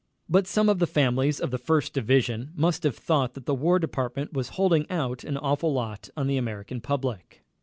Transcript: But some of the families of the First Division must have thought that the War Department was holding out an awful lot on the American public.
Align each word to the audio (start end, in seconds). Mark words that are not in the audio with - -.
But 0.27 0.47
some 0.47 0.67
of 0.67 0.79
the 0.79 0.87
families 0.87 1.39
of 1.39 1.51
the 1.51 1.59
First 1.59 1.93
Division 1.93 2.53
must 2.55 2.81
have 2.81 2.97
thought 2.97 3.35
that 3.35 3.45
the 3.45 3.53
War 3.53 3.77
Department 3.77 4.33
was 4.33 4.49
holding 4.57 4.89
out 4.89 5.23
an 5.23 5.37
awful 5.37 5.71
lot 5.73 6.09
on 6.17 6.25
the 6.25 6.37
American 6.37 6.81
public. 6.81 7.43